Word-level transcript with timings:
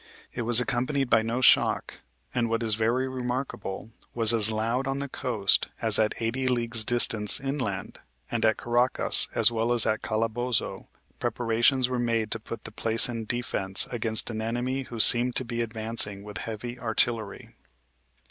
It 0.33 0.41
was 0.41 0.59
accompanied 0.59 1.11
by 1.11 1.21
no 1.21 1.41
shock, 1.41 2.01
and, 2.33 2.49
what 2.49 2.63
is 2.63 2.73
very 2.73 3.07
remarkable, 3.07 3.91
was 4.15 4.33
as 4.33 4.49
loud 4.49 4.87
on 4.87 4.97
the 4.97 5.07
coast 5.07 5.67
as 5.79 5.99
at 5.99 6.19
eighty 6.19 6.47
leagues' 6.47 6.83
distance 6.83 7.39
inland, 7.39 7.99
and 8.31 8.43
at 8.43 8.57
Caracas, 8.57 9.27
as 9.35 9.51
well 9.51 9.71
as 9.71 9.85
at 9.85 10.01
Calabozo, 10.01 10.87
preparations 11.19 11.87
were 11.87 11.99
made 11.99 12.31
to 12.31 12.39
put 12.39 12.63
the 12.63 12.71
place 12.71 13.07
in 13.07 13.25
defence 13.25 13.85
against 13.91 14.31
an 14.31 14.41
enemy 14.41 14.81
who 14.89 14.99
seemed 14.99 15.35
to 15.35 15.45
be 15.45 15.61
advancing 15.61 16.23
with 16.23 16.39
heavy 16.39 16.79
artillery." 16.79 17.53